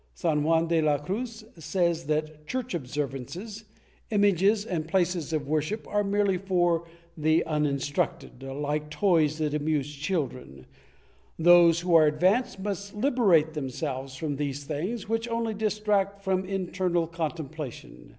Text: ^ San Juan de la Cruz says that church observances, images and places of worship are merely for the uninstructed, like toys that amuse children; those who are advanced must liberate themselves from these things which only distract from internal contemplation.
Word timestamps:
^ 0.15 0.17
San 0.17 0.41
Juan 0.41 0.67
de 0.67 0.81
la 0.81 0.97
Cruz 0.97 1.45
says 1.59 2.05
that 2.07 2.47
church 2.47 2.73
observances, 2.73 3.65
images 4.09 4.65
and 4.65 4.87
places 4.87 5.31
of 5.31 5.47
worship 5.47 5.87
are 5.87 6.03
merely 6.03 6.39
for 6.39 6.87
the 7.15 7.45
uninstructed, 7.45 8.41
like 8.41 8.89
toys 8.89 9.37
that 9.37 9.53
amuse 9.53 9.93
children; 9.93 10.65
those 11.37 11.81
who 11.81 11.93
are 11.93 12.07
advanced 12.07 12.59
must 12.61 12.95
liberate 12.95 13.53
themselves 13.53 14.15
from 14.15 14.37
these 14.37 14.63
things 14.63 15.07
which 15.07 15.27
only 15.27 15.53
distract 15.53 16.23
from 16.23 16.45
internal 16.45 17.05
contemplation. 17.05 18.09